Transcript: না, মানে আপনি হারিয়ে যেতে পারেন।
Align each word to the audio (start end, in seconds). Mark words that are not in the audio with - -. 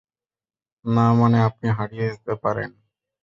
না, 0.85 1.05
মানে 1.13 1.37
আপনি 1.41 1.67
হারিয়ে 1.77 2.07
যেতে 2.11 2.33
পারেন। 2.43 2.69